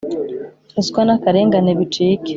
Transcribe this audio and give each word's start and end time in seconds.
ruswa 0.75 1.01
n 1.05 1.09
akarengane 1.15 1.71
bicike 1.79 2.29